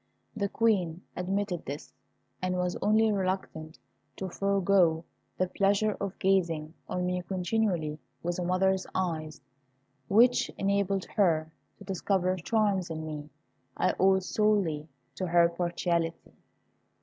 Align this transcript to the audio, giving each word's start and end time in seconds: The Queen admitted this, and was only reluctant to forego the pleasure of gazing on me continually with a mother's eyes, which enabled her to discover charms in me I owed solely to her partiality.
The 0.35 0.49
Queen 0.49 1.03
admitted 1.15 1.63
this, 1.65 1.93
and 2.41 2.57
was 2.57 2.75
only 2.81 3.11
reluctant 3.11 3.77
to 4.17 4.29
forego 4.29 5.05
the 5.37 5.45
pleasure 5.45 5.95
of 6.01 6.17
gazing 6.17 6.73
on 6.89 7.05
me 7.05 7.21
continually 7.21 7.99
with 8.23 8.39
a 8.39 8.43
mother's 8.43 8.87
eyes, 8.95 9.41
which 10.07 10.49
enabled 10.57 11.05
her 11.17 11.51
to 11.77 11.83
discover 11.83 12.35
charms 12.37 12.89
in 12.89 13.05
me 13.05 13.29
I 13.77 13.93
owed 13.99 14.23
solely 14.23 14.87
to 15.17 15.27
her 15.27 15.47
partiality. 15.49 16.33